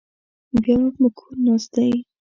[0.61, 1.91] بیا هم په کور ناست دی